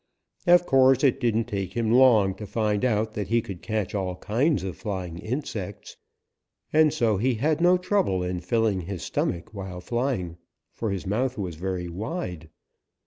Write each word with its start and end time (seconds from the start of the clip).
"Of 0.47 0.65
course, 0.65 1.03
it 1.03 1.19
didn't 1.19 1.43
take 1.43 1.73
him 1.73 1.91
long 1.91 2.33
to 2.37 2.47
find 2.47 2.83
out 2.83 3.13
that 3.13 3.27
he 3.27 3.39
could 3.39 3.61
catch 3.61 3.93
all 3.93 4.15
kinds 4.15 4.63
of 4.63 4.75
flying 4.75 5.19
insects, 5.19 5.95
and 6.73 6.91
so 6.91 7.17
he 7.17 7.35
had 7.35 7.61
no 7.61 7.77
trouble 7.77 8.23
in 8.23 8.39
filling 8.39 8.81
his 8.81 9.03
stomach 9.03 9.53
while 9.53 9.79
flying, 9.79 10.37
for 10.71 10.89
his 10.89 11.05
mouth 11.05 11.37
was 11.37 11.53
very 11.53 11.87
wide. 11.87 12.49